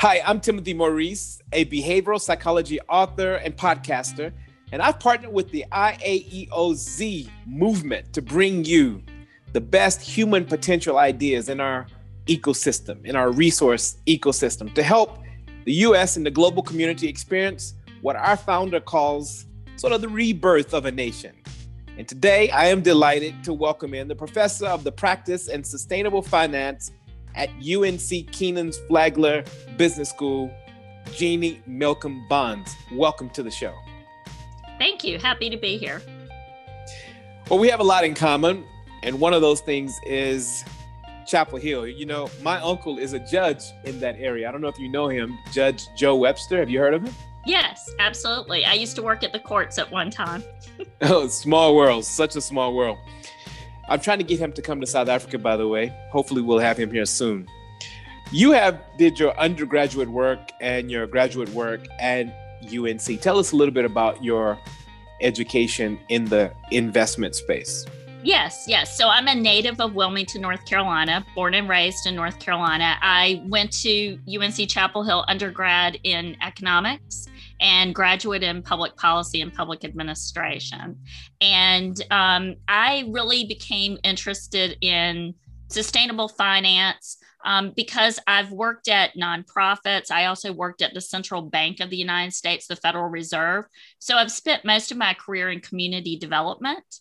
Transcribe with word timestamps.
Hi, 0.00 0.22
I'm 0.24 0.38
Timothy 0.38 0.74
Maurice, 0.74 1.42
a 1.52 1.64
behavioral 1.64 2.20
psychology 2.20 2.78
author 2.88 3.34
and 3.34 3.56
podcaster, 3.56 4.32
and 4.70 4.80
I've 4.80 5.00
partnered 5.00 5.32
with 5.32 5.50
the 5.50 5.64
IAEOZ 5.72 7.28
movement 7.46 8.12
to 8.12 8.22
bring 8.22 8.64
you 8.64 9.02
the 9.52 9.60
best 9.60 10.00
human 10.00 10.44
potential 10.44 10.98
ideas 10.98 11.48
in 11.48 11.58
our 11.58 11.88
ecosystem, 12.26 13.04
in 13.04 13.16
our 13.16 13.32
resource 13.32 13.96
ecosystem, 14.06 14.72
to 14.74 14.84
help 14.84 15.18
the 15.64 15.72
US 15.72 16.16
and 16.16 16.24
the 16.24 16.30
global 16.30 16.62
community 16.62 17.08
experience 17.08 17.74
what 18.00 18.14
our 18.14 18.36
founder 18.36 18.78
calls 18.78 19.46
sort 19.74 19.92
of 19.92 20.00
the 20.00 20.08
rebirth 20.08 20.74
of 20.74 20.84
a 20.84 20.92
nation. 20.92 21.34
And 21.96 22.06
today 22.06 22.50
I 22.50 22.66
am 22.66 22.82
delighted 22.82 23.42
to 23.42 23.52
welcome 23.52 23.94
in 23.94 24.06
the 24.06 24.14
professor 24.14 24.66
of 24.66 24.84
the 24.84 24.92
practice 24.92 25.48
and 25.48 25.66
sustainable 25.66 26.22
finance 26.22 26.92
at 27.38 27.48
UNC 27.64 28.30
Keenan's 28.32 28.76
Flagler 28.88 29.44
Business 29.76 30.10
School, 30.10 30.52
Jeannie 31.14 31.62
Milliken 31.66 32.26
Bonds. 32.28 32.74
Welcome 32.92 33.30
to 33.30 33.42
the 33.42 33.50
show. 33.50 33.74
Thank 34.78 35.04
you. 35.04 35.18
Happy 35.18 35.48
to 35.48 35.56
be 35.56 35.78
here. 35.78 36.02
Well, 37.48 37.58
we 37.58 37.68
have 37.68 37.80
a 37.80 37.84
lot 37.84 38.04
in 38.04 38.14
common, 38.14 38.64
and 39.02 39.18
one 39.18 39.32
of 39.32 39.40
those 39.40 39.60
things 39.60 39.98
is 40.04 40.64
Chapel 41.26 41.58
Hill. 41.58 41.86
You 41.86 42.06
know, 42.06 42.28
my 42.42 42.60
uncle 42.60 42.98
is 42.98 43.12
a 43.12 43.20
judge 43.20 43.62
in 43.84 44.00
that 44.00 44.16
area. 44.18 44.48
I 44.48 44.52
don't 44.52 44.60
know 44.60 44.68
if 44.68 44.78
you 44.78 44.88
know 44.88 45.08
him, 45.08 45.38
Judge 45.52 45.86
Joe 45.96 46.16
Webster. 46.16 46.58
Have 46.58 46.68
you 46.68 46.80
heard 46.80 46.94
of 46.94 47.04
him? 47.04 47.14
Yes, 47.46 47.90
absolutely. 47.98 48.64
I 48.64 48.74
used 48.74 48.96
to 48.96 49.02
work 49.02 49.22
at 49.24 49.32
the 49.32 49.38
courts 49.38 49.78
at 49.78 49.90
one 49.90 50.10
time. 50.10 50.42
oh, 51.02 51.28
small 51.28 51.76
world, 51.76 52.04
such 52.04 52.36
a 52.36 52.40
small 52.40 52.74
world. 52.74 52.98
I'm 53.88 54.00
trying 54.00 54.18
to 54.18 54.24
get 54.24 54.38
him 54.38 54.52
to 54.52 54.62
come 54.62 54.80
to 54.80 54.86
South 54.86 55.08
Africa, 55.08 55.38
by 55.38 55.56
the 55.56 55.66
way. 55.66 55.92
Hopefully, 56.10 56.42
we'll 56.42 56.58
have 56.58 56.76
him 56.76 56.90
here 56.90 57.06
soon. 57.06 57.48
You 58.30 58.52
have 58.52 58.78
did 58.98 59.18
your 59.18 59.38
undergraduate 59.38 60.08
work 60.08 60.50
and 60.60 60.90
your 60.90 61.06
graduate 61.06 61.48
work 61.50 61.86
at 61.98 62.26
UNC. 62.62 63.20
Tell 63.20 63.38
us 63.38 63.52
a 63.52 63.56
little 63.56 63.72
bit 63.72 63.86
about 63.86 64.22
your 64.22 64.58
education 65.22 65.98
in 66.10 66.26
the 66.26 66.52
investment 66.70 67.34
space. 67.34 67.86
Yes, 68.22 68.64
yes. 68.66 68.98
So 68.98 69.08
I'm 69.08 69.28
a 69.28 69.34
native 69.34 69.80
of 69.80 69.94
Wilmington, 69.94 70.42
North 70.42 70.66
Carolina, 70.66 71.24
born 71.34 71.54
and 71.54 71.68
raised 71.68 72.06
in 72.06 72.14
North 72.14 72.38
Carolina. 72.40 72.96
I 73.00 73.42
went 73.46 73.72
to 73.82 74.18
UNC 74.28 74.68
Chapel 74.68 75.04
Hill 75.04 75.24
undergrad 75.28 75.98
in 76.02 76.36
economics 76.42 77.28
and 77.60 77.94
graduate 77.94 78.42
in 78.42 78.62
public 78.62 78.96
policy 78.96 79.40
and 79.40 79.52
public 79.52 79.84
administration. 79.84 80.98
And 81.40 82.00
um, 82.10 82.56
I 82.68 83.08
really 83.10 83.46
became 83.46 83.98
interested 84.04 84.76
in 84.80 85.34
sustainable 85.68 86.28
finance 86.28 87.18
um, 87.44 87.72
because 87.76 88.18
I've 88.26 88.50
worked 88.50 88.88
at 88.88 89.14
nonprofits. 89.14 90.10
I 90.10 90.26
also 90.26 90.52
worked 90.52 90.82
at 90.82 90.94
the 90.94 91.00
Central 91.00 91.42
Bank 91.42 91.80
of 91.80 91.90
the 91.90 91.96
United 91.96 92.32
States, 92.32 92.66
the 92.66 92.76
Federal 92.76 93.08
Reserve. 93.08 93.66
So 93.98 94.16
I've 94.16 94.32
spent 94.32 94.64
most 94.64 94.90
of 94.90 94.96
my 94.96 95.14
career 95.14 95.50
in 95.50 95.60
community 95.60 96.16
development. 96.16 97.00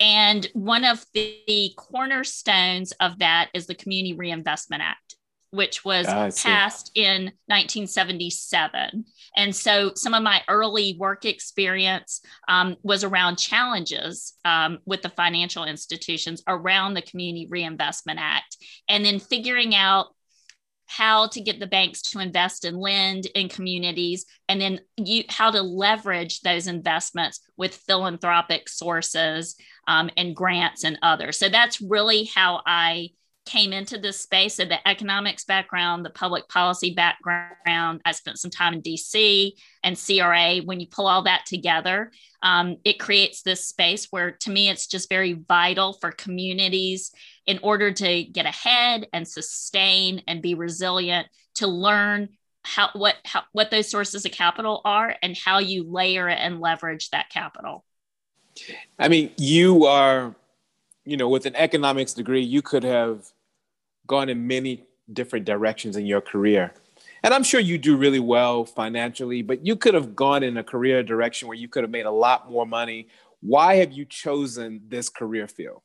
And 0.00 0.48
one 0.52 0.84
of 0.84 1.04
the 1.14 1.72
cornerstones 1.76 2.92
of 2.92 3.18
that 3.20 3.50
is 3.54 3.66
the 3.66 3.74
Community 3.74 4.14
Reinvestment 4.14 4.82
Act 4.82 5.16
which 5.52 5.84
was 5.84 6.06
passed 6.42 6.90
in 6.94 7.24
1977. 7.46 9.04
And 9.36 9.54
so 9.54 9.92
some 9.94 10.14
of 10.14 10.22
my 10.22 10.40
early 10.48 10.96
work 10.98 11.26
experience 11.26 12.22
um, 12.48 12.76
was 12.82 13.04
around 13.04 13.36
challenges 13.36 14.32
um, 14.46 14.78
with 14.86 15.02
the 15.02 15.10
financial 15.10 15.64
institutions 15.64 16.42
around 16.48 16.94
the 16.94 17.02
Community 17.02 17.46
Reinvestment 17.50 18.18
Act, 18.18 18.56
and 18.88 19.04
then 19.04 19.18
figuring 19.18 19.74
out 19.74 20.06
how 20.86 21.26
to 21.28 21.40
get 21.40 21.60
the 21.60 21.66
banks 21.66 22.02
to 22.02 22.18
invest 22.18 22.64
and 22.64 22.78
lend 22.78 23.26
in 23.34 23.48
communities 23.48 24.26
and 24.48 24.60
then 24.60 24.78
you 24.98 25.24
how 25.28 25.50
to 25.50 25.62
leverage 25.62 26.40
those 26.40 26.66
investments 26.66 27.40
with 27.56 27.74
philanthropic 27.74 28.68
sources 28.68 29.56
um, 29.88 30.10
and 30.18 30.36
grants 30.36 30.84
and 30.84 30.98
others 31.02 31.38
so 31.38 31.48
that's 31.48 31.80
really 31.80 32.24
how 32.34 32.60
i 32.66 33.08
came 33.44 33.72
into 33.72 33.98
this 33.98 34.20
space 34.20 34.58
of 34.58 34.68
the 34.68 34.86
economics 34.88 35.44
background, 35.44 36.04
the 36.04 36.10
public 36.10 36.48
policy 36.48 36.94
background. 36.94 38.00
I 38.04 38.12
spent 38.12 38.38
some 38.38 38.50
time 38.50 38.74
in 38.74 38.82
DC 38.82 39.52
and 39.82 39.98
CRA. 39.98 40.58
When 40.58 40.80
you 40.80 40.86
pull 40.86 41.08
all 41.08 41.22
that 41.22 41.44
together, 41.46 42.12
um, 42.42 42.76
it 42.84 43.00
creates 43.00 43.42
this 43.42 43.66
space 43.66 44.06
where, 44.10 44.32
to 44.32 44.50
me, 44.50 44.68
it's 44.68 44.86
just 44.86 45.08
very 45.08 45.32
vital 45.32 45.94
for 45.94 46.12
communities 46.12 47.10
in 47.46 47.58
order 47.62 47.92
to 47.92 48.24
get 48.24 48.46
ahead 48.46 49.06
and 49.12 49.26
sustain 49.26 50.22
and 50.28 50.42
be 50.42 50.54
resilient 50.54 51.26
to 51.54 51.66
learn 51.66 52.28
how 52.64 52.90
what 52.92 53.16
how, 53.24 53.42
what 53.50 53.72
those 53.72 53.90
sources 53.90 54.24
of 54.24 54.30
capital 54.30 54.80
are 54.84 55.16
and 55.20 55.36
how 55.36 55.58
you 55.58 55.82
layer 55.82 56.28
and 56.28 56.60
leverage 56.60 57.10
that 57.10 57.28
capital. 57.28 57.84
I 58.98 59.08
mean, 59.08 59.30
you 59.36 59.86
are 59.86 60.34
you 61.04 61.16
know, 61.16 61.28
with 61.28 61.46
an 61.46 61.56
economics 61.56 62.14
degree, 62.14 62.42
you 62.42 62.62
could 62.62 62.84
have 62.84 63.26
gone 64.06 64.28
in 64.28 64.46
many 64.46 64.84
different 65.12 65.44
directions 65.44 65.96
in 65.96 66.06
your 66.06 66.20
career. 66.20 66.72
And 67.24 67.32
I'm 67.32 67.44
sure 67.44 67.60
you 67.60 67.78
do 67.78 67.96
really 67.96 68.18
well 68.18 68.64
financially, 68.64 69.42
but 69.42 69.64
you 69.64 69.76
could 69.76 69.94
have 69.94 70.14
gone 70.14 70.42
in 70.42 70.56
a 70.56 70.64
career 70.64 71.02
direction 71.02 71.48
where 71.48 71.56
you 71.56 71.68
could 71.68 71.84
have 71.84 71.90
made 71.90 72.06
a 72.06 72.10
lot 72.10 72.50
more 72.50 72.66
money. 72.66 73.08
Why 73.40 73.76
have 73.76 73.92
you 73.92 74.04
chosen 74.04 74.82
this 74.88 75.08
career 75.08 75.48
field? 75.48 75.82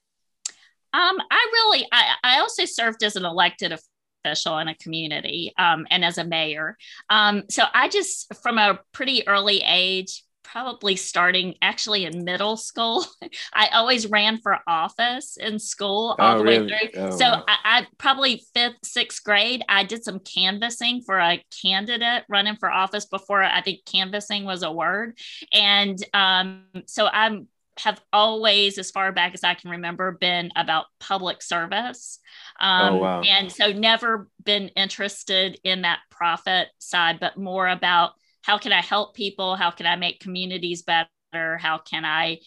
Um, 0.93 1.17
I 1.31 1.49
really, 1.53 1.87
I, 1.91 2.13
I 2.23 2.39
also 2.39 2.65
served 2.65 3.03
as 3.03 3.15
an 3.15 3.25
elected 3.25 3.77
official 4.25 4.57
in 4.57 4.67
a 4.67 4.75
community 4.75 5.53
um, 5.57 5.85
and 5.91 6.03
as 6.03 6.17
a 6.17 6.23
mayor. 6.23 6.77
Um, 7.09 7.43
so 7.49 7.63
I 7.73 7.89
just, 7.89 8.33
from 8.41 8.57
a 8.57 8.79
pretty 8.93 9.27
early 9.27 9.63
age, 9.65 10.23
probably 10.51 10.95
starting 10.95 11.55
actually 11.61 12.05
in 12.05 12.23
middle 12.23 12.57
school. 12.57 13.05
I 13.53 13.67
always 13.73 14.07
ran 14.07 14.39
for 14.39 14.59
office 14.65 15.37
in 15.37 15.59
school 15.59 16.15
all 16.19 16.35
oh, 16.35 16.37
the 16.37 16.43
way 16.43 16.57
through. 16.59 17.01
Oh, 17.01 17.11
so 17.11 17.25
wow. 17.25 17.43
I, 17.47 17.57
I, 17.63 17.87
probably 17.97 18.43
fifth, 18.53 18.77
sixth 18.83 19.23
grade, 19.23 19.63
I 19.67 19.83
did 19.83 20.03
some 20.03 20.19
canvassing 20.19 21.01
for 21.01 21.19
a 21.19 21.43
candidate 21.61 22.23
running 22.29 22.55
for 22.55 22.71
office 22.71 23.05
before 23.05 23.43
I 23.43 23.61
think 23.61 23.85
canvassing 23.85 24.45
was 24.45 24.63
a 24.63 24.71
word. 24.71 25.17
And 25.51 26.01
um, 26.13 26.63
so 26.85 27.07
I'm 27.07 27.47
have 27.79 28.01
always, 28.11 28.79
as 28.79 28.89
far 28.89 29.11
back 29.11 29.35
as 29.35 29.43
I 29.43 29.53
can 29.53 29.69
remember, 29.69 30.11
been 30.11 30.51
about 30.55 30.85
public 30.99 31.43
service. 31.43 32.19
Oh, 32.59 32.65
um, 32.65 32.93
oh, 32.95 32.97
wow. 32.97 33.21
And 33.21 33.51
so 33.51 33.71
never 33.71 34.27
been 34.43 34.69
interested 34.69 35.59
in 35.63 35.83
that 35.83 35.99
profit 36.09 36.69
side, 36.79 37.19
but 37.19 37.37
more 37.37 37.67
about 37.67 38.13
how 38.47 38.57
can 38.57 38.71
I 38.71 38.81
help 38.81 39.13
people? 39.13 39.57
How 39.57 39.71
can 39.71 39.85
I 39.85 39.97
make 39.97 40.21
communities 40.21 40.81
better? 40.81 41.57
How 41.57 41.79
can 41.79 42.05
I 42.05 42.39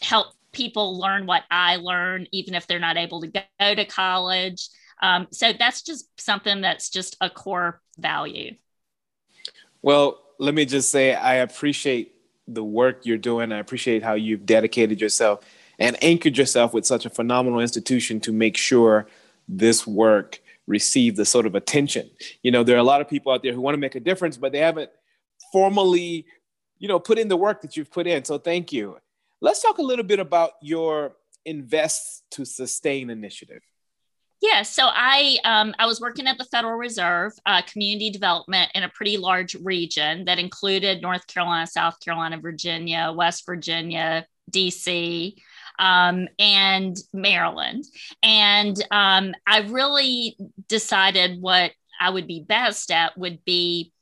help 0.00 0.28
people 0.50 0.98
learn 0.98 1.26
what 1.26 1.42
I 1.50 1.76
learn, 1.76 2.26
even 2.32 2.54
if 2.54 2.66
they're 2.66 2.78
not 2.78 2.96
able 2.96 3.20
to 3.20 3.26
go 3.26 3.42
to 3.60 3.84
college? 3.84 4.66
Um, 5.02 5.28
so 5.30 5.52
that's 5.52 5.82
just 5.82 6.08
something 6.18 6.62
that's 6.62 6.88
just 6.88 7.18
a 7.20 7.28
core 7.28 7.82
value. 7.98 8.52
Well, 9.82 10.18
let 10.38 10.54
me 10.54 10.64
just 10.64 10.90
say 10.90 11.14
I 11.14 11.34
appreciate 11.34 12.14
the 12.48 12.64
work 12.64 13.04
you're 13.04 13.18
doing. 13.18 13.52
I 13.52 13.58
appreciate 13.58 14.02
how 14.02 14.14
you've 14.14 14.46
dedicated 14.46 15.02
yourself 15.02 15.44
and 15.78 16.02
anchored 16.02 16.38
yourself 16.38 16.72
with 16.72 16.86
such 16.86 17.04
a 17.04 17.10
phenomenal 17.10 17.60
institution 17.60 18.20
to 18.20 18.32
make 18.32 18.56
sure 18.56 19.06
this 19.46 19.86
work 19.86 20.40
received 20.66 21.18
the 21.18 21.26
sort 21.26 21.44
of 21.44 21.54
attention. 21.54 22.08
You 22.42 22.52
know, 22.52 22.64
there 22.64 22.76
are 22.76 22.80
a 22.80 22.84
lot 22.84 23.02
of 23.02 23.08
people 23.08 23.32
out 23.32 23.42
there 23.42 23.52
who 23.52 23.60
want 23.60 23.74
to 23.74 23.80
make 23.80 23.96
a 23.96 24.00
difference, 24.00 24.38
but 24.38 24.52
they 24.52 24.60
haven't 24.60 24.90
formally, 25.52 26.26
you 26.78 26.88
know, 26.88 26.98
put 26.98 27.18
in 27.18 27.28
the 27.28 27.36
work 27.36 27.60
that 27.60 27.76
you've 27.76 27.90
put 27.90 28.06
in. 28.06 28.24
So 28.24 28.38
thank 28.38 28.72
you. 28.72 28.96
Let's 29.40 29.62
talk 29.62 29.78
a 29.78 29.82
little 29.82 30.04
bit 30.04 30.18
about 30.18 30.52
your 30.62 31.16
Invest 31.44 32.24
to 32.32 32.44
Sustain 32.44 33.10
initiative. 33.10 33.62
Yeah, 34.40 34.62
so 34.62 34.88
I 34.88 35.38
um, 35.44 35.72
I 35.78 35.86
was 35.86 36.00
working 36.00 36.26
at 36.26 36.36
the 36.36 36.44
Federal 36.44 36.76
Reserve, 36.76 37.32
uh, 37.46 37.62
community 37.62 38.10
development 38.10 38.72
in 38.74 38.82
a 38.82 38.88
pretty 38.88 39.16
large 39.16 39.54
region 39.54 40.24
that 40.24 40.40
included 40.40 41.00
North 41.00 41.28
Carolina, 41.28 41.64
South 41.66 42.00
Carolina, 42.00 42.38
Virginia, 42.38 43.12
West 43.14 43.46
Virginia, 43.46 44.26
DC, 44.50 45.34
um, 45.78 46.26
and 46.40 46.96
Maryland. 47.12 47.84
And 48.24 48.76
um, 48.90 49.32
I 49.46 49.60
really 49.60 50.36
decided 50.68 51.40
what 51.40 51.70
I 52.00 52.10
would 52.10 52.26
be 52.26 52.40
best 52.40 52.90
at 52.90 53.16
would 53.16 53.44
be 53.44 53.92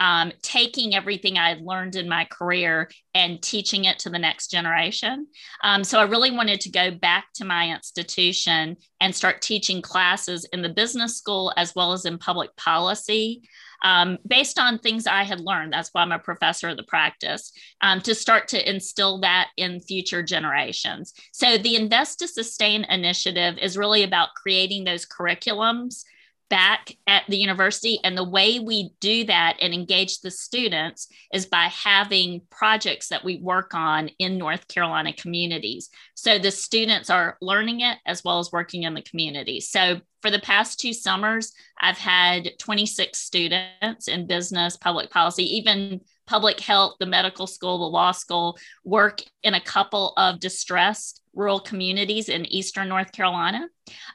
um, 0.00 0.32
taking 0.42 0.94
everything 0.94 1.38
I 1.38 1.48
had 1.50 1.60
learned 1.60 1.96
in 1.96 2.08
my 2.08 2.24
career 2.24 2.90
and 3.14 3.40
teaching 3.40 3.84
it 3.84 3.98
to 4.00 4.10
the 4.10 4.18
next 4.18 4.50
generation. 4.50 5.26
Um, 5.62 5.84
so 5.84 5.98
I 6.00 6.04
really 6.04 6.30
wanted 6.30 6.60
to 6.62 6.70
go 6.70 6.90
back 6.90 7.26
to 7.36 7.44
my 7.44 7.70
institution 7.70 8.76
and 9.00 9.14
start 9.14 9.42
teaching 9.42 9.82
classes 9.82 10.46
in 10.52 10.62
the 10.62 10.68
business 10.68 11.16
school 11.16 11.52
as 11.56 11.74
well 11.74 11.92
as 11.92 12.04
in 12.04 12.18
public 12.18 12.54
policy. 12.56 13.42
Um, 13.84 14.16
based 14.26 14.58
on 14.58 14.78
things 14.78 15.06
I 15.06 15.24
had 15.24 15.40
learned. 15.40 15.74
That's 15.74 15.90
why 15.92 16.00
I'm 16.00 16.12
a 16.12 16.18
professor 16.18 16.70
of 16.70 16.78
the 16.78 16.84
practice, 16.84 17.52
um, 17.82 18.00
to 18.02 18.14
start 18.14 18.48
to 18.48 18.70
instill 18.70 19.20
that 19.20 19.48
in 19.58 19.78
future 19.78 20.22
generations. 20.22 21.12
So, 21.32 21.58
the 21.58 21.76
Invest 21.76 22.20
to 22.20 22.28
Sustain 22.28 22.84
initiative 22.84 23.58
is 23.58 23.76
really 23.76 24.02
about 24.02 24.30
creating 24.36 24.84
those 24.84 25.04
curriculums 25.04 26.04
back 26.50 26.96
at 27.06 27.24
the 27.28 27.36
university. 27.36 27.98
And 28.04 28.16
the 28.16 28.28
way 28.28 28.58
we 28.58 28.90
do 29.00 29.24
that 29.24 29.56
and 29.60 29.72
engage 29.72 30.20
the 30.20 30.30
students 30.30 31.08
is 31.32 31.46
by 31.46 31.64
having 31.64 32.42
projects 32.50 33.08
that 33.08 33.24
we 33.24 33.38
work 33.38 33.74
on 33.74 34.08
in 34.18 34.38
North 34.38 34.68
Carolina 34.68 35.12
communities. 35.12 35.90
So 36.14 36.38
the 36.38 36.50
students 36.50 37.10
are 37.10 37.38
learning 37.40 37.80
it 37.80 37.98
as 38.06 38.22
well 38.24 38.38
as 38.38 38.52
working 38.52 38.82
in 38.82 38.94
the 38.94 39.02
community. 39.02 39.60
So 39.60 40.00
for 40.22 40.30
the 40.30 40.38
past 40.38 40.80
two 40.80 40.92
summers, 40.92 41.52
I've 41.80 41.98
had 41.98 42.50
26 42.58 43.18
students 43.18 44.08
in 44.08 44.26
business, 44.26 44.76
public 44.76 45.10
policy, 45.10 45.56
even 45.56 46.00
public 46.26 46.60
health, 46.60 46.94
the 46.98 47.06
medical 47.06 47.46
school, 47.46 47.78
the 47.78 47.84
law 47.84 48.12
school, 48.12 48.56
work 48.84 49.22
in 49.42 49.54
a 49.54 49.60
couple 49.60 50.12
of 50.16 50.40
distressed 50.40 51.20
rural 51.34 51.60
communities 51.60 52.28
in 52.28 52.46
Eastern 52.46 52.88
North 52.88 53.12
Carolina 53.12 53.68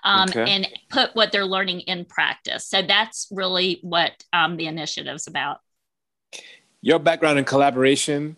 um, 0.04 0.30
okay. 0.30 0.50
and 0.50 0.68
put 0.90 1.16
what 1.16 1.32
they're 1.32 1.46
learning 1.46 1.82
in 1.82 2.06
practice. 2.06 2.66
So 2.66 2.82
that's 2.82 3.28
really 3.32 3.80
what 3.82 4.24
um, 4.34 4.58
the 4.58 4.68
initiative 4.68 5.16
is 5.16 5.28
about. 5.28 5.60
Your 6.82 7.00
background 7.00 7.40
in 7.40 7.46
collaboration 7.46 8.38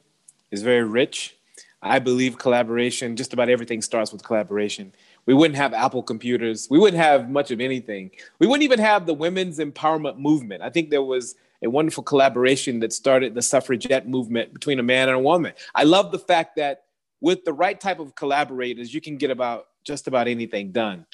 is 0.51 0.63
very 0.63 0.83
rich. 0.83 1.38
I 1.83 2.00
believe 2.00 2.38
collaboration, 2.38 3.16
just 3.16 3.33
about 3.33 3.50
everything 3.50 3.81
starts 3.81 4.12
with 4.12 4.24
collaboration. 4.24 4.94
We 5.25 5.33
wouldn't 5.33 5.57
have 5.57 5.74
Apple 5.74 6.04
computers. 6.04 6.68
We 6.69 6.78
wouldn't 6.78 7.01
have 7.01 7.30
much 7.30 7.51
of 7.51 7.60
anything. 7.60 8.12
We 8.39 8.48
wouldn't 8.48 8.63
even 8.63 8.80
have 8.80 9.06
the 9.06 9.13
women's 9.13 9.60
empowerment 9.60 10.18
movement. 10.18 10.62
I 10.62 10.69
think 10.69 10.89
there 10.89 11.04
was 11.04 11.36
a 11.63 11.69
wonderful 11.69 12.04
collaboration 12.04 12.80
that 12.80 12.94
started 12.94 13.36
the 13.36 13.42
suffragette 13.42 14.07
movement 14.07 14.54
between 14.54 14.80
a 14.80 14.83
man 14.83 15.10
and 15.10 15.18
a 15.18 15.22
woman. 15.22 15.54
I 15.75 15.83
love 15.83 16.12
the 16.12 16.19
fact 16.19 16.56
that 16.56 16.86
with 17.21 17.45
the 17.45 17.53
right 17.53 17.79
type 17.79 18.00
of 18.00 18.15
collaborators, 18.15 18.94
you 18.94 19.00
can 19.00 19.18
get 19.18 19.31
about 19.31 19.68
just 19.83 20.07
about 20.07 20.27
anything 20.27 20.71
done. 20.71 21.06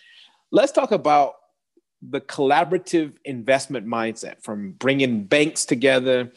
Let's 0.52 0.72
talk 0.72 0.92
about 0.92 1.36
the 2.02 2.22
collaborative 2.22 3.14
investment 3.26 3.86
mindset 3.86 4.42
from 4.42 4.72
bringing 4.74 5.24
banks 5.24 5.66
together 5.66 6.32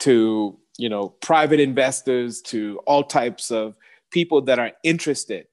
to 0.00 0.58
you 0.78 0.88
know 0.88 1.08
private 1.08 1.60
investors 1.60 2.40
to 2.40 2.80
all 2.86 3.04
types 3.04 3.50
of 3.50 3.76
people 4.10 4.40
that 4.42 4.58
are 4.58 4.72
interested 4.82 5.46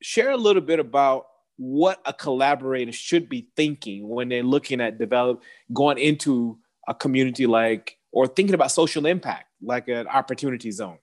share 0.00 0.30
a 0.30 0.36
little 0.36 0.62
bit 0.62 0.80
about 0.80 1.26
what 1.56 2.00
a 2.04 2.12
collaborator 2.12 2.92
should 2.92 3.28
be 3.28 3.48
thinking 3.54 4.08
when 4.08 4.28
they're 4.28 4.42
looking 4.42 4.80
at 4.80 4.98
develop 4.98 5.42
going 5.72 5.98
into 5.98 6.58
a 6.88 6.94
community 6.94 7.46
like 7.46 7.98
or 8.12 8.26
thinking 8.26 8.54
about 8.54 8.70
social 8.70 9.06
impact 9.06 9.46
like 9.62 9.88
an 9.88 10.06
opportunity 10.08 10.70
zone 10.70 10.98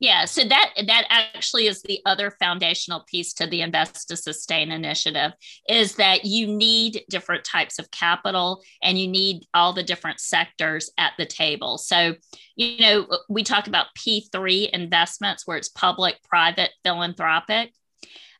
yeah, 0.00 0.24
so 0.24 0.42
that 0.44 0.70
that 0.86 1.04
actually 1.10 1.66
is 1.66 1.82
the 1.82 2.00
other 2.06 2.30
foundational 2.30 3.04
piece 3.06 3.34
to 3.34 3.46
the 3.46 3.60
Invest 3.60 4.08
to 4.08 4.16
Sustain 4.16 4.72
initiative 4.72 5.32
is 5.68 5.96
that 5.96 6.24
you 6.24 6.46
need 6.46 7.04
different 7.10 7.44
types 7.44 7.78
of 7.78 7.90
capital 7.90 8.62
and 8.82 8.98
you 8.98 9.06
need 9.06 9.44
all 9.52 9.74
the 9.74 9.82
different 9.82 10.18
sectors 10.18 10.90
at 10.96 11.12
the 11.18 11.26
table. 11.26 11.76
So, 11.76 12.14
you 12.56 12.78
know, 12.78 13.06
we 13.28 13.42
talk 13.42 13.66
about 13.66 13.88
P3 13.98 14.70
investments 14.70 15.46
where 15.46 15.58
it's 15.58 15.68
public, 15.68 16.22
private, 16.22 16.70
philanthropic. 16.82 17.74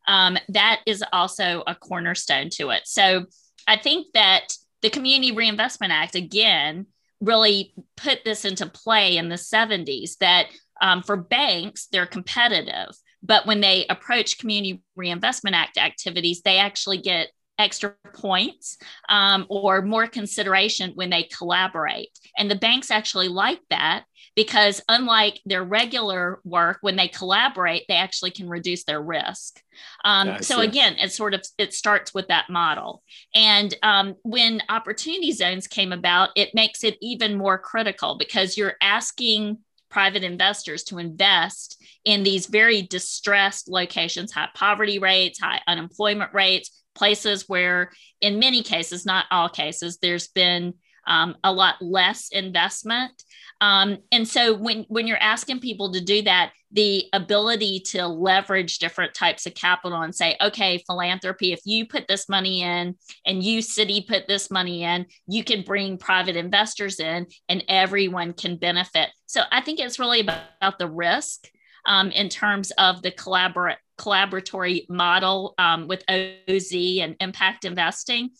Um, 0.08 0.38
that 0.48 0.80
is 0.86 1.04
also 1.12 1.62
a 1.66 1.74
cornerstone 1.74 2.48
to 2.54 2.70
it. 2.70 2.82
So, 2.86 3.26
I 3.68 3.76
think 3.76 4.06
that 4.14 4.54
the 4.80 4.88
Community 4.88 5.32
Reinvestment 5.32 5.92
Act 5.92 6.14
again 6.14 6.86
really 7.20 7.74
put 7.98 8.24
this 8.24 8.46
into 8.46 8.66
play 8.66 9.18
in 9.18 9.28
the 9.28 9.36
70s 9.36 10.16
that 10.20 10.46
um, 10.80 11.02
for 11.02 11.16
banks, 11.16 11.86
they're 11.92 12.06
competitive, 12.06 12.90
but 13.22 13.46
when 13.46 13.60
they 13.60 13.86
approach 13.88 14.38
Community 14.38 14.82
Reinvestment 14.96 15.56
Act 15.56 15.78
activities, 15.78 16.42
they 16.42 16.58
actually 16.58 16.98
get 16.98 17.28
extra 17.58 17.94
points 18.14 18.78
um, 19.10 19.46
or 19.50 19.82
more 19.82 20.06
consideration 20.06 20.92
when 20.94 21.10
they 21.10 21.24
collaborate. 21.24 22.08
And 22.38 22.50
the 22.50 22.56
banks 22.56 22.90
actually 22.90 23.28
like 23.28 23.60
that 23.68 24.04
because 24.34 24.80
unlike 24.88 25.40
their 25.44 25.62
regular 25.62 26.40
work, 26.42 26.78
when 26.80 26.96
they 26.96 27.08
collaborate, 27.08 27.84
they 27.86 27.96
actually 27.96 28.30
can 28.30 28.48
reduce 28.48 28.84
their 28.84 29.02
risk. 29.02 29.60
Um, 30.04 30.42
so 30.42 30.60
again, 30.60 30.96
it 30.98 31.12
sort 31.12 31.34
of 31.34 31.42
it 31.58 31.74
starts 31.74 32.14
with 32.14 32.28
that 32.28 32.48
model. 32.48 33.02
And 33.34 33.74
um, 33.82 34.14
when 34.22 34.62
opportunity 34.70 35.32
zones 35.32 35.66
came 35.66 35.92
about, 35.92 36.30
it 36.36 36.54
makes 36.54 36.84
it 36.84 36.96
even 37.02 37.36
more 37.36 37.58
critical 37.58 38.16
because 38.16 38.56
you're 38.56 38.76
asking 38.80 39.58
private 39.90 40.24
investors 40.24 40.84
to 40.84 40.98
invest 40.98 41.82
in 42.04 42.22
these 42.22 42.46
very 42.46 42.82
distressed 42.82 43.68
locations, 43.68 44.32
high 44.32 44.48
poverty 44.54 44.98
rates, 44.98 45.40
high 45.40 45.60
unemployment 45.66 46.32
rates, 46.32 46.82
places 46.94 47.48
where, 47.48 47.90
in 48.20 48.38
many 48.38 48.62
cases, 48.62 49.04
not 49.06 49.26
all 49.30 49.48
cases, 49.48 49.98
there's 49.98 50.28
been 50.28 50.74
um, 51.06 51.36
a 51.44 51.52
lot 51.52 51.76
less 51.80 52.28
investment. 52.30 53.12
Um, 53.60 53.98
and 54.10 54.26
so 54.26 54.54
when, 54.54 54.86
when 54.88 55.06
you're 55.06 55.22
asking 55.22 55.60
people 55.60 55.92
to 55.92 56.00
do 56.00 56.22
that, 56.22 56.52
the 56.72 57.06
ability 57.12 57.80
to 57.80 58.06
leverage 58.06 58.78
different 58.78 59.12
types 59.12 59.44
of 59.44 59.54
capital 59.54 60.00
and 60.02 60.14
say, 60.14 60.36
okay, 60.40 60.82
philanthropy, 60.86 61.52
if 61.52 61.60
you 61.64 61.86
put 61.86 62.06
this 62.06 62.28
money 62.28 62.62
in 62.62 62.96
and 63.26 63.42
you 63.42 63.60
city 63.60 64.04
put 64.08 64.28
this 64.28 64.50
money 64.50 64.84
in, 64.84 65.06
you 65.26 65.42
can 65.42 65.62
bring 65.62 65.98
private 65.98 66.36
investors 66.36 67.00
in 67.00 67.26
and 67.48 67.64
everyone 67.68 68.32
can 68.32 68.56
benefit. 68.56 69.10
So 69.26 69.42
I 69.50 69.60
think 69.60 69.80
it's 69.80 69.98
really 69.98 70.20
about, 70.20 70.78
the 70.78 70.88
risk 70.88 71.48
um, 71.86 72.10
in 72.10 72.28
terms 72.28 72.70
of 72.72 73.02
the 73.02 73.10
collaborate 73.10 73.78
collaboratory 73.98 74.88
model 74.88 75.54
um, 75.58 75.88
with 75.88 76.04
OZ 76.08 76.72
and 77.00 77.16
impact 77.20 77.64
investing. 77.64 78.30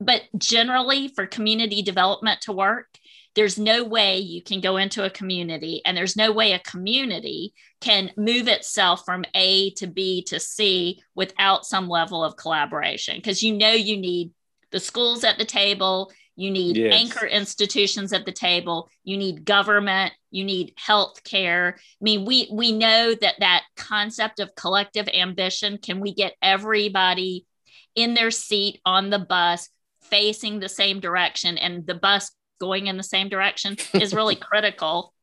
But 0.00 0.22
generally, 0.38 1.08
for 1.08 1.26
community 1.26 1.82
development 1.82 2.40
to 2.42 2.52
work, 2.52 2.86
there's 3.34 3.58
no 3.58 3.84
way 3.84 4.18
you 4.18 4.42
can 4.42 4.60
go 4.60 4.76
into 4.76 5.04
a 5.04 5.10
community 5.10 5.82
and 5.84 5.96
there's 5.96 6.16
no 6.16 6.32
way 6.32 6.52
a 6.52 6.58
community 6.60 7.54
can 7.80 8.10
move 8.16 8.48
itself 8.48 9.04
from 9.04 9.24
A 9.34 9.70
to 9.74 9.86
B 9.86 10.22
to 10.24 10.40
C 10.40 11.00
without 11.14 11.64
some 11.64 11.88
level 11.88 12.24
of 12.24 12.36
collaboration 12.36 13.16
because 13.16 13.42
you 13.42 13.56
know 13.56 13.70
you 13.70 13.96
need 13.96 14.32
the 14.72 14.80
schools 14.80 15.22
at 15.22 15.38
the 15.38 15.44
table, 15.44 16.10
you 16.34 16.50
need 16.50 16.76
yes. 16.76 16.94
anchor 16.94 17.26
institutions 17.26 18.12
at 18.12 18.24
the 18.24 18.32
table, 18.32 18.88
you 19.04 19.16
need 19.16 19.44
government, 19.44 20.12
you 20.30 20.44
need 20.44 20.72
health 20.76 21.22
care. 21.22 21.76
I 21.78 21.82
mean, 22.00 22.24
we 22.24 22.48
we 22.52 22.72
know 22.72 23.14
that 23.14 23.34
that 23.40 23.62
concept 23.76 24.40
of 24.40 24.54
collective 24.54 25.08
ambition 25.08 25.78
can 25.78 26.00
we 26.00 26.14
get 26.14 26.34
everybody 26.42 27.46
in 27.94 28.14
their 28.14 28.30
seat 28.30 28.80
on 28.84 29.10
the 29.10 29.18
bus 29.18 29.68
facing 30.02 30.60
the 30.60 30.68
same 30.68 31.00
direction 31.00 31.58
and 31.58 31.86
the 31.86 31.94
bus 31.94 32.30
going 32.60 32.86
in 32.86 32.96
the 32.96 33.02
same 33.02 33.28
direction 33.28 33.76
is 33.94 34.14
really 34.14 34.36
critical 34.36 35.14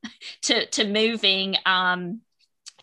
to 0.41 0.65
to 0.67 0.85
moving 0.85 1.55
um, 1.65 2.21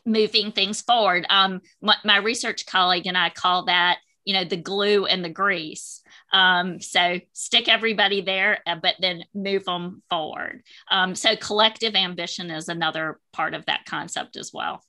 moving 0.06 0.52
things 0.52 0.82
forward. 0.82 1.26
Um, 1.28 1.60
my, 1.82 1.96
my, 2.04 2.18
research 2.18 2.66
colleague 2.66 3.06
and 3.06 3.16
I 3.18 3.30
call 3.30 3.64
that 3.66 3.98
you 4.24 4.34
know 4.34 4.44
the 4.44 4.56
glue 4.56 5.06
and 5.06 5.24
the 5.24 5.28
grease. 5.30 6.00
Um, 6.32 6.80
so 6.80 7.20
stick 7.32 7.68
everybody 7.68 8.20
there, 8.20 8.60
uh, 8.66 8.76
but 8.80 8.96
then 8.98 9.24
move 9.34 9.64
them 9.64 10.02
forward. 10.10 10.62
Um, 10.90 11.14
so 11.14 11.36
collective 11.36 11.94
ambition 11.94 12.50
is 12.50 12.68
another 12.68 13.20
part 13.32 13.54
of 13.54 13.66
that 13.66 13.84
concept 13.86 14.36
as 14.36 14.50
well. 14.52 14.82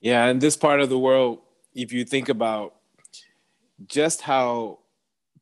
Yeah, 0.00 0.26
in 0.26 0.38
this 0.38 0.56
part 0.56 0.80
of 0.80 0.90
the 0.90 0.98
world, 0.98 1.40
if 1.74 1.92
you 1.92 2.04
think 2.04 2.28
about 2.28 2.74
just 3.86 4.20
how 4.20 4.79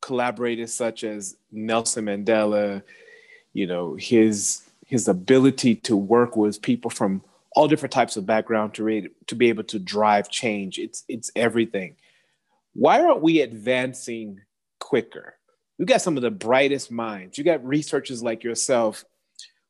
collaborators 0.00 0.73
such 0.73 1.05
as 1.05 1.37
Nelson 1.50 2.07
Mandela, 2.07 2.83
you 3.52 3.67
know 3.67 3.95
his 3.95 4.62
his 4.87 5.07
ability 5.09 5.75
to 5.75 5.97
work 5.97 6.37
with 6.37 6.62
people 6.62 6.90
from 6.90 7.23
all 7.52 7.69
different 7.69 7.93
types 7.93 8.17
of 8.17 8.25
background 8.25 8.75
to 8.75 8.85
read, 8.85 9.11
to 9.26 9.35
be 9.35 9.49
able 9.49 9.64
to 9.64 9.78
drive 9.78 10.31
change. 10.31 10.78
It's 10.78 11.05
it's 11.09 11.31
everything. 11.37 11.97
Why 12.75 13.02
aren't 13.02 13.23
we 13.23 13.40
advancing 13.40 14.40
quicker? 14.78 15.35
You 15.78 15.87
got 15.87 16.02
some 16.02 16.17
of 16.17 16.23
the 16.23 16.31
brightest 16.31 16.90
minds. 16.90 17.38
You 17.38 17.45
got 17.45 17.64
researchers 17.64 18.23
like 18.23 18.45
yourself 18.45 19.05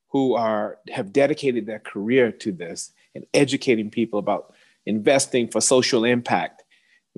who 0.08 0.35
are 0.35 0.78
have 0.90 1.12
dedicated 1.12 1.66
their 1.66 1.78
career 1.78 2.32
to 2.32 2.52
this 2.52 2.92
and 3.14 3.26
educating 3.35 3.90
people 3.90 4.18
about 4.18 4.54
investing 4.87 5.49
for 5.49 5.61
social 5.61 6.04
impact 6.04 6.62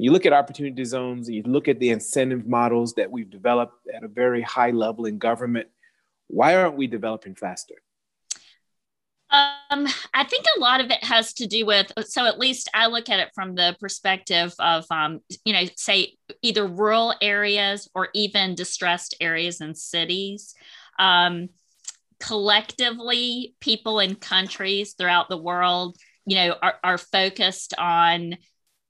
you 0.03 0.13
look 0.13 0.27
at 0.27 0.33
opportunity 0.33 0.85
zones 0.85 1.29
you 1.29 1.43
look 1.45 1.69
at 1.69 1.79
the 1.79 1.91
incentive 1.91 2.47
models 2.47 2.95
that 2.95 3.11
we've 3.11 3.31
developed 3.31 3.75
at 3.95 4.03
a 4.03 4.09
very 4.09 4.43
high 4.43 4.71
level 4.71 5.07
in 5.07 5.19
government 5.19 5.69
why 6.31 6.55
aren't 6.55 6.77
we 6.77 6.87
developing 6.87 7.35
faster? 7.35 7.75
Um, 9.33 9.87
I 10.13 10.25
think 10.25 10.45
a 10.57 10.61
lot 10.61 10.81
of 10.81 10.91
it 10.91 11.05
has 11.05 11.33
to 11.35 11.47
do 11.47 11.65
with, 11.65 11.93
so 12.07 12.27
at 12.27 12.39
least 12.39 12.69
I 12.75 12.87
look 12.87 13.09
at 13.09 13.21
it 13.21 13.31
from 13.35 13.55
the 13.55 13.77
perspective 13.79 14.53
of, 14.59 14.85
um, 14.91 15.21
you 15.45 15.53
know, 15.53 15.65
say 15.77 16.17
either 16.43 16.67
rural 16.67 17.15
areas 17.23 17.89
or 17.95 18.09
even 18.15 18.57
distressed 18.57 19.15
areas 19.21 19.61
in 19.61 19.75
cities. 19.75 20.55
Um, 20.99 21.49
collectively, 22.19 23.55
people 23.61 24.01
in 24.01 24.17
countries 24.17 24.95
throughout 24.95 25.29
the 25.29 25.37
world, 25.37 25.97
you 26.27 26.35
know, 26.37 26.57
are, 26.61 26.75
are 26.83 26.99
focused 26.99 27.73
on, 27.79 28.37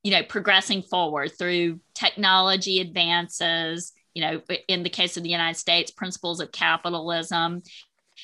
you 0.03 0.11
know, 0.13 0.23
progressing 0.23 0.83
forward 0.83 1.33
through 1.37 1.81
technology 1.95 2.81
advances, 2.81 3.93
you 4.15 4.23
know, 4.23 4.41
in 4.69 4.83
the 4.83 4.91
case 4.91 5.17
of 5.17 5.23
the 5.23 5.29
United 5.29 5.59
States, 5.59 5.91
principles 5.91 6.41
of 6.41 6.53
capitalism. 6.53 7.63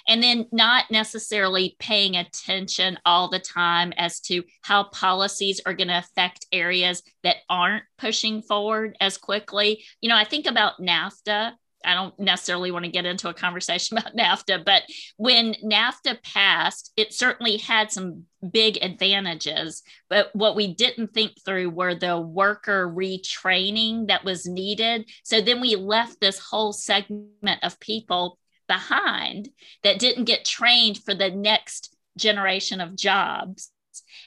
And 0.09 0.23
then 0.23 0.47
not 0.53 0.91
necessarily 0.91 1.75
paying 1.79 2.17
attention 2.17 2.99
all 3.07 3.31
the 3.31 3.39
time 3.39 3.95
as 3.97 4.21
to 4.21 4.43
how 4.61 4.85
policies 4.85 5.61
are 5.65 5.73
going 5.73 5.89
to 5.89 5.99
affect 5.99 6.47
areas 6.53 7.03
that 7.23 7.37
aren't 7.49 7.85
pushing 7.97 8.43
forward 8.43 8.95
as 9.01 9.17
quickly. 9.17 9.85
You 10.03 10.11
know, 10.11 10.17
I 10.17 10.25
think 10.25 10.47
about 10.47 10.81
NAFTA 10.81 11.53
I 11.87 11.95
don't 11.95 12.19
necessarily 12.19 12.71
want 12.71 12.85
to 12.85 12.91
get 12.91 13.07
into 13.07 13.29
a 13.29 13.35
conversation 13.35 13.97
about 13.99 14.17
NAFTA, 14.17 14.65
but 14.65 14.83
when 15.17 15.55
NAFTA 15.65 16.23
passed, 16.23 16.93
it 16.97 17.15
certainly 17.15 17.57
had 17.57 17.91
some 17.91 18.25
big 18.51 18.79
advantages. 18.83 19.83
But 20.11 20.35
what 20.35 20.57
we 20.57 20.75
didn't 20.75 21.15
think 21.15 21.33
through 21.45 21.71
were 21.71 21.95
the 21.95 22.21
worker 22.21 22.93
retraining 22.93 24.09
that 24.09 24.25
was 24.25 24.47
needed. 24.47 25.09
So 25.23 25.41
then 25.41 25.61
we 25.61 25.77
left 25.77 26.21
this 26.21 26.39
whole 26.39 26.73
segment 26.73 27.63
of 27.63 27.81
people 27.81 28.39
behind 28.69 29.49
that 29.83 29.99
didn't 29.99 30.25
get 30.25 30.45
trained 30.45 30.99
for 30.99 31.15
the 31.15 31.31
next 31.31 31.97
generation 32.17 32.81
of 32.81 32.97
jobs. 32.97 33.71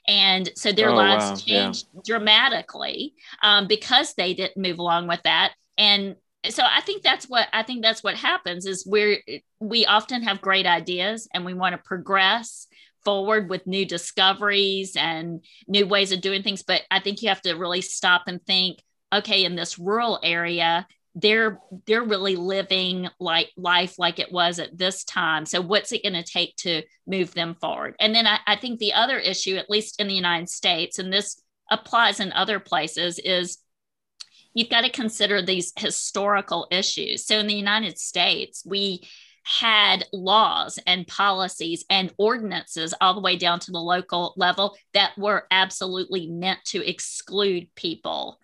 And 0.07 0.49
so 0.55 0.71
their 0.71 0.89
oh, 0.89 0.95
lives 0.95 1.25
wow. 1.25 1.35
changed 1.35 1.87
yeah. 1.93 2.01
dramatically 2.05 3.13
um, 3.43 3.67
because 3.67 4.13
they 4.13 4.33
didn't 4.33 4.57
move 4.57 4.79
along 4.79 5.07
with 5.07 5.21
that. 5.23 5.53
And 5.77 6.15
so 6.47 6.63
i 6.65 6.81
think 6.81 7.03
that's 7.03 7.27
what 7.27 7.47
i 7.53 7.63
think 7.63 7.81
that's 7.81 8.03
what 8.03 8.15
happens 8.15 8.65
is 8.65 8.85
we're 8.85 9.17
we 9.59 9.85
often 9.85 10.23
have 10.23 10.41
great 10.41 10.65
ideas 10.65 11.27
and 11.33 11.45
we 11.45 11.53
want 11.53 11.73
to 11.73 11.81
progress 11.83 12.67
forward 13.03 13.49
with 13.49 13.65
new 13.65 13.85
discoveries 13.85 14.95
and 14.95 15.43
new 15.67 15.85
ways 15.85 16.11
of 16.11 16.21
doing 16.21 16.43
things 16.43 16.63
but 16.63 16.81
i 16.91 16.99
think 16.99 17.21
you 17.21 17.29
have 17.29 17.41
to 17.41 17.53
really 17.55 17.81
stop 17.81 18.23
and 18.27 18.41
think 18.45 18.79
okay 19.13 19.43
in 19.43 19.55
this 19.55 19.79
rural 19.79 20.19
area 20.23 20.85
they're 21.15 21.59
they're 21.85 22.03
really 22.03 22.35
living 22.35 23.07
like 23.19 23.51
life 23.57 23.97
like 23.97 24.19
it 24.19 24.31
was 24.31 24.59
at 24.59 24.77
this 24.77 25.03
time. 25.03 25.45
So 25.45 25.61
what's 25.61 25.91
it 25.91 26.03
going 26.03 26.13
to 26.13 26.23
take 26.23 26.55
to 26.57 26.83
move 27.07 27.33
them 27.33 27.55
forward? 27.55 27.95
And 27.99 28.13
then 28.13 28.27
I, 28.27 28.39
I 28.45 28.55
think 28.55 28.79
the 28.79 28.93
other 28.93 29.17
issue 29.17 29.55
at 29.55 29.69
least 29.69 29.99
in 29.99 30.07
the 30.07 30.13
united 30.13 30.49
states 30.49 30.99
and 30.99 31.11
this 31.11 31.41
applies 31.71 32.19
in 32.19 32.31
other 32.31 32.59
places 32.59 33.19
is 33.19 33.57
you've 34.59 34.69
got 34.69 34.81
to 34.81 34.89
consider 34.89 35.41
these 35.41 35.71
historical 35.77 36.67
issues. 36.69 37.25
So 37.25 37.39
in 37.39 37.47
the 37.47 37.55
United 37.55 37.97
States, 37.97 38.65
we 38.65 39.07
had 39.43 40.05
laws 40.11 40.77
and 40.85 41.07
policies 41.07 41.85
and 41.89 42.13
ordinances 42.17 42.93
all 42.99 43.13
the 43.13 43.21
way 43.21 43.37
down 43.37 43.61
to 43.61 43.71
the 43.71 43.79
local 43.79 44.33
level 44.35 44.75
that 44.93 45.17
were 45.17 45.47
absolutely 45.49 46.27
meant 46.27 46.59
to 46.65 46.85
exclude 46.85 47.73
people 47.75 48.37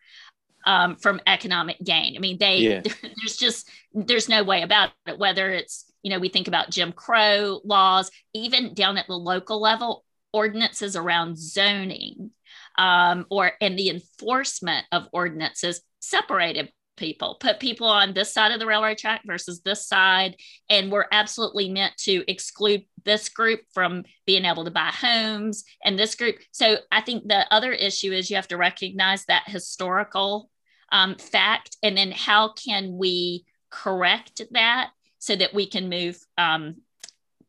um, 0.65 0.95
from 0.95 1.19
economic 1.27 1.77
gain. 1.83 2.15
I 2.15 2.19
mean, 2.19 2.37
they 2.39 2.59
yeah. 2.59 2.81
there's 3.01 3.35
just 3.35 3.69
there's 3.93 4.29
no 4.29 4.41
way 4.41 4.61
about 4.61 4.91
it. 5.05 5.19
Whether 5.19 5.49
it's 5.49 5.91
you 6.01 6.11
know 6.11 6.19
we 6.19 6.29
think 6.29 6.47
about 6.47 6.71
Jim 6.71 6.93
Crow 6.93 7.59
laws, 7.65 8.09
even 8.33 8.73
down 8.73 8.97
at 8.97 9.07
the 9.07 9.17
local 9.17 9.59
level, 9.61 10.05
ordinances 10.31 10.95
around 10.95 11.37
zoning 11.37 12.31
um, 12.77 13.25
or 13.29 13.51
and 13.61 13.77
the 13.77 13.89
enforcement 13.89 14.85
of 14.91 15.07
ordinances 15.11 15.81
separated 16.09 16.71
people, 16.97 17.35
put 17.39 17.59
people 17.59 17.87
on 17.87 18.13
this 18.13 18.33
side 18.33 18.51
of 18.51 18.59
the 18.59 18.65
railroad 18.65 18.97
track 18.97 19.21
versus 19.25 19.61
this 19.61 19.87
side. 19.87 20.35
And 20.69 20.91
we're 20.91 21.05
absolutely 21.11 21.69
meant 21.69 21.97
to 21.99 22.23
exclude 22.29 22.85
this 23.03 23.29
group 23.29 23.61
from 23.73 24.03
being 24.25 24.45
able 24.45 24.65
to 24.65 24.71
buy 24.71 24.91
homes 24.93 25.63
and 25.83 25.97
this 25.97 26.15
group. 26.15 26.37
So 26.51 26.77
I 26.91 27.01
think 27.01 27.27
the 27.27 27.45
other 27.53 27.71
issue 27.71 28.11
is 28.11 28.29
you 28.29 28.35
have 28.37 28.47
to 28.49 28.57
recognize 28.57 29.25
that 29.25 29.43
historical 29.47 30.49
um, 30.91 31.15
fact. 31.15 31.77
And 31.83 31.97
then 31.97 32.11
how 32.11 32.53
can 32.53 32.97
we 32.97 33.45
correct 33.69 34.41
that 34.51 34.91
so 35.19 35.35
that 35.35 35.53
we 35.53 35.67
can 35.67 35.89
move 35.89 36.17
um, 36.37 36.77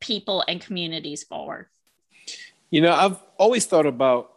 people 0.01 0.45
and 0.49 0.61
communities 0.61 1.25
forward? 1.25 1.67
You 2.71 2.81
know, 2.81 2.93
I've 2.93 3.23
always 3.39 3.65
thought 3.67 3.87
about, 3.87 4.33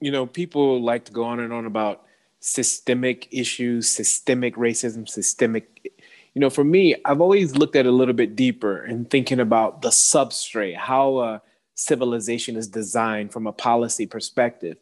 you 0.00 0.10
know, 0.10 0.26
people 0.26 0.82
like 0.82 1.06
to 1.06 1.12
go 1.12 1.24
on 1.24 1.40
and 1.40 1.52
on 1.52 1.64
about 1.64 2.04
systemic 2.40 3.28
issues, 3.30 3.88
systemic 3.88 4.56
racism, 4.56 5.08
systemic. 5.08 5.92
You 6.34 6.40
know, 6.40 6.50
for 6.50 6.64
me, 6.64 6.94
I've 7.04 7.20
always 7.20 7.56
looked 7.56 7.76
at 7.76 7.86
it 7.86 7.88
a 7.88 7.92
little 7.92 8.14
bit 8.14 8.36
deeper 8.36 8.82
and 8.82 9.10
thinking 9.10 9.40
about 9.40 9.82
the 9.82 9.88
substrate, 9.88 10.76
how 10.76 11.18
a 11.18 11.42
civilization 11.74 12.56
is 12.56 12.68
designed 12.68 13.32
from 13.32 13.46
a 13.46 13.52
policy 13.52 14.06
perspective. 14.06 14.76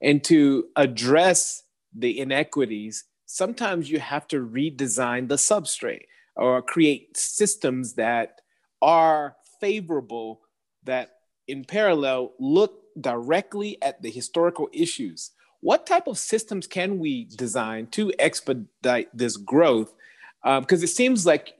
And 0.00 0.22
to 0.24 0.66
address 0.76 1.64
the 1.94 2.18
inequities, 2.18 3.04
sometimes 3.26 3.90
you 3.90 3.98
have 4.00 4.26
to 4.28 4.44
redesign 4.44 5.28
the 5.28 5.36
substrate 5.36 6.04
or 6.36 6.62
create 6.62 7.16
systems 7.16 7.94
that 7.94 8.40
are 8.80 9.36
favorable, 9.60 10.40
that 10.84 11.10
in 11.46 11.64
parallel 11.64 12.32
look 12.38 12.82
directly 13.00 13.78
at 13.82 14.00
the 14.02 14.10
historical 14.10 14.68
issues 14.72 15.32
what 15.60 15.86
type 15.86 16.06
of 16.06 16.18
systems 16.18 16.66
can 16.66 16.98
we 16.98 17.24
design 17.24 17.86
to 17.88 18.12
expedite 18.18 19.08
this 19.16 19.36
growth? 19.36 19.92
Because 20.42 20.80
um, 20.80 20.84
it 20.84 20.88
seems 20.88 21.26
like 21.26 21.54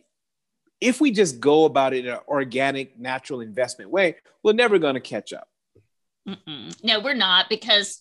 if 0.81 1.01
we 1.01 1.11
just 1.11 1.41
go 1.41 1.67
about 1.67 1.93
it 1.93 2.07
in 2.07 2.13
an 2.13 2.21
organic, 2.27 2.99
natural 2.99 3.41
investment 3.41 3.91
way, 3.91 4.17
we're 4.43 4.55
never 4.55 4.79
going 4.79 4.95
to 4.95 5.01
catch 5.01 5.33
up. 5.33 5.49
Mm-mm. 6.27 6.75
No, 6.83 7.01
we're 7.01 7.15
not 7.15 7.49
because 7.49 8.01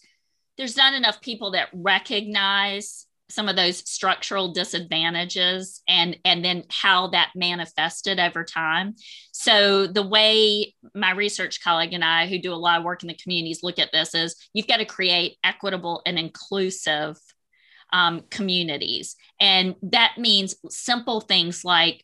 there's 0.57 0.77
not 0.77 0.93
enough 0.93 1.21
people 1.21 1.51
that 1.51 1.69
recognize 1.73 3.05
some 3.29 3.47
of 3.47 3.55
those 3.55 3.77
structural 3.89 4.53
disadvantages 4.53 5.81
and 5.87 6.17
and 6.25 6.43
then 6.43 6.63
how 6.69 7.07
that 7.07 7.31
manifested 7.35 8.19
over 8.19 8.43
time. 8.43 8.95
So 9.31 9.87
the 9.87 10.05
way 10.05 10.75
my 10.95 11.11
research 11.11 11.63
colleague 11.63 11.93
and 11.93 12.03
i 12.03 12.27
who 12.27 12.39
do 12.39 12.53
a 12.53 12.55
lot 12.55 12.79
of 12.79 12.83
work 12.83 13.03
in 13.03 13.07
the 13.07 13.17
communities 13.21 13.63
look 13.63 13.79
at 13.79 13.91
this 13.91 14.15
is 14.15 14.35
you've 14.53 14.67
got 14.67 14.77
to 14.77 14.85
create 14.85 15.37
equitable 15.43 16.01
and 16.05 16.17
inclusive 16.17 17.17
um, 17.91 18.23
communities. 18.29 19.15
And 19.39 19.75
that 19.83 20.13
means 20.17 20.55
simple 20.69 21.21
things 21.21 21.63
like 21.65 22.03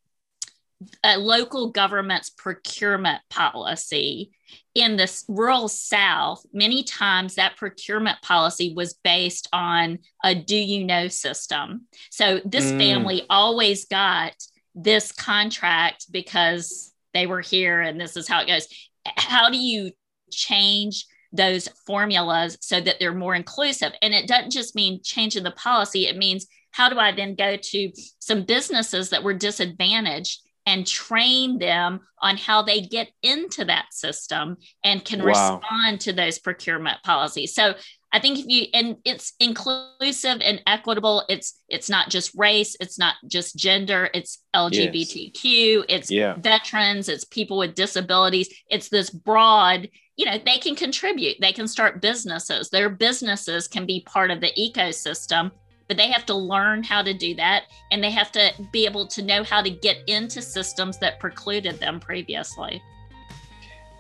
a 1.04 1.18
local 1.18 1.72
government's 1.72 2.30
procurement 2.30 3.22
policy 3.30 4.32
in 4.74 4.98
the 4.98 5.24
rural 5.28 5.68
South, 5.68 6.46
many 6.54 6.84
times 6.84 7.36
that 7.36 7.56
procurement 7.56 8.22
policy 8.22 8.74
was 8.76 8.94
based 9.04 9.48
on 9.54 10.00
a 10.24 10.36
do 10.36 10.56
you 10.56 10.84
know 10.84 11.08
system. 11.08 11.88
So 12.12 12.42
this 12.46 12.72
mm. 12.72 12.78
family 12.78 13.26
always 13.30 13.86
got 13.86 14.34
this 14.76 15.12
contract 15.12 16.12
because 16.12 16.94
they 17.14 17.26
were 17.26 17.42
here 17.42 17.82
and 17.82 18.00
this 18.00 18.18
is 18.18 18.28
how 18.28 18.42
it 18.42 18.48
goes. 18.48 18.68
How 19.16 19.50
do 19.50 19.58
you 19.58 19.92
change 20.30 21.06
those 21.32 21.70
formulas 21.86 22.58
so 22.60 22.82
that 22.82 23.00
they're 23.00 23.14
more 23.14 23.36
inclusive? 23.36 23.94
And 24.02 24.14
it 24.14 24.28
doesn't 24.28 24.52
just 24.52 24.76
mean 24.76 25.00
changing 25.04 25.44
the 25.44 25.52
policy, 25.52 26.08
it 26.08 26.18
means 26.18 26.48
how 26.72 26.90
do 26.90 27.00
I 27.00 27.14
then 27.14 27.36
go 27.36 27.56
to 27.56 27.92
some 28.20 28.44
businesses 28.44 29.12
that 29.12 29.24
were 29.24 29.34
disadvantaged 29.34 30.42
and 30.66 30.86
train 30.88 31.60
them 31.60 32.02
on 32.22 32.38
how 32.38 32.62
they 32.62 32.82
get 32.82 33.10
into 33.22 33.66
that 33.66 33.86
system 33.92 34.58
and 34.84 35.06
can 35.06 35.20
wow. 35.20 35.26
respond 35.26 36.02
to 36.02 36.14
those 36.14 36.40
procurement 36.40 36.98
policies. 37.04 37.54
So 37.54 37.76
I 38.12 38.20
think 38.20 38.40
if 38.40 38.46
you 38.48 38.68
and 38.74 38.96
it's 39.04 39.34
inclusive 39.42 40.42
and 40.42 40.62
equitable, 40.66 41.24
it's 41.28 41.60
it's 41.68 41.90
not 41.90 42.10
just 42.10 42.32
race, 42.36 42.78
it's 42.80 42.98
not 42.98 43.16
just 43.28 43.58
gender, 43.58 44.10
it's 44.14 44.42
LGBTQ, 44.56 45.34
yes. 45.44 45.86
it's 45.90 46.12
yeah. 46.12 46.36
veterans, 46.38 47.10
it's 47.10 47.26
people 47.26 47.58
with 47.58 47.76
disabilities, 47.76 48.48
it's 48.70 48.88
this 48.88 49.10
broad, 49.10 49.90
you 50.16 50.26
know, 50.26 50.38
they 50.46 50.58
can 50.58 50.76
contribute, 50.76 51.36
they 51.42 51.52
can 51.52 51.68
start 51.68 52.02
businesses. 52.02 52.70
Their 52.70 52.90
businesses 52.90 53.68
can 53.68 53.86
be 53.86 54.02
part 54.06 54.32
of 54.32 54.40
the 54.40 54.54
ecosystem 54.58 55.52
but 55.88 55.98
they 55.98 56.10
have 56.12 56.26
to 56.26 56.34
learn 56.34 56.84
how 56.84 57.02
to 57.02 57.14
do 57.14 57.36
that 57.36 57.64
and 57.92 58.04
they 58.04 58.12
have 58.12 58.32
to 58.32 58.52
be 58.72 58.86
able 58.86 59.08
to 59.08 59.22
know 59.22 59.44
how 59.44 59.62
to 59.62 59.70
get 59.70 59.98
into 60.08 60.42
systems 60.42 60.98
that 61.00 61.20
precluded 61.20 61.80
them 61.80 62.00
previously. 62.00 62.82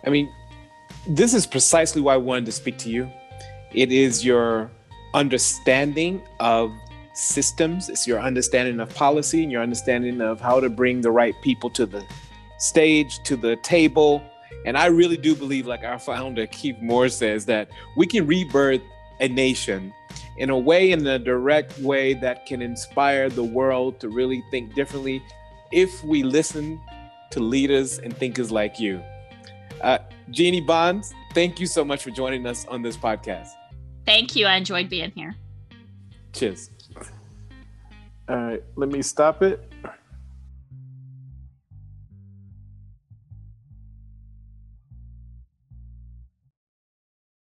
I 0.05 0.09
mean, 0.09 0.31
this 1.07 1.33
is 1.33 1.45
precisely 1.45 2.01
why 2.01 2.15
I 2.15 2.17
wanted 2.17 2.45
to 2.47 2.51
speak 2.51 2.77
to 2.79 2.89
you. 2.89 3.09
It 3.73 3.91
is 3.91 4.25
your 4.25 4.71
understanding 5.13 6.21
of 6.39 6.71
systems, 7.13 7.89
it's 7.89 8.05
your 8.05 8.19
understanding 8.19 8.79
of 8.79 8.93
policy, 8.93 9.43
and 9.43 9.51
your 9.51 9.61
understanding 9.61 10.21
of 10.21 10.41
how 10.41 10.59
to 10.59 10.69
bring 10.69 11.01
the 11.01 11.11
right 11.11 11.35
people 11.41 11.69
to 11.71 11.85
the 11.85 12.05
stage, 12.57 13.21
to 13.23 13.35
the 13.35 13.55
table. 13.57 14.23
And 14.65 14.77
I 14.77 14.87
really 14.87 15.17
do 15.17 15.35
believe, 15.35 15.67
like 15.67 15.83
our 15.83 15.99
founder, 15.99 16.47
Keith 16.47 16.77
Moore 16.81 17.09
says, 17.09 17.45
that 17.45 17.69
we 17.95 18.07
can 18.07 18.25
rebirth 18.25 18.81
a 19.19 19.27
nation 19.27 19.93
in 20.37 20.49
a 20.49 20.57
way, 20.57 20.91
in 20.91 21.05
a 21.07 21.17
direct 21.17 21.77
way 21.79 22.13
that 22.15 22.45
can 22.45 22.61
inspire 22.61 23.29
the 23.29 23.43
world 23.43 23.99
to 24.01 24.09
really 24.09 24.43
think 24.51 24.73
differently 24.73 25.23
if 25.71 26.03
we 26.03 26.23
listen 26.23 26.79
to 27.31 27.39
leaders 27.39 27.99
and 27.99 28.15
thinkers 28.15 28.51
like 28.51 28.79
you. 28.79 29.01
Uh, 29.81 29.99
Jeannie 30.31 30.61
Bonds, 30.61 31.13
thank 31.33 31.59
you 31.59 31.67
so 31.67 31.83
much 31.83 32.03
for 32.03 32.11
joining 32.11 32.45
us 32.45 32.65
on 32.67 32.81
this 32.81 32.97
podcast. 32.97 33.49
Thank 34.05 34.35
you. 34.35 34.45
I 34.45 34.55
enjoyed 34.55 34.89
being 34.89 35.11
here. 35.11 35.35
Cheers. 36.33 36.69
All 38.27 38.35
right, 38.35 38.63
let 38.75 38.89
me 38.89 39.01
stop 39.01 39.41
it. 39.43 39.71